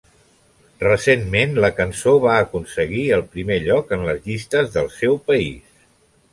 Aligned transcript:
Recentment 0.83 1.53
la 1.65 1.69
cançó 1.81 2.15
va 2.25 2.39
aconseguir 2.47 3.05
el 3.19 3.23
primer 3.37 3.61
lloc 3.69 3.95
en 3.99 4.09
les 4.11 4.25
llistes 4.27 4.77
del 4.79 4.93
seu 4.99 5.23
país. 5.33 5.73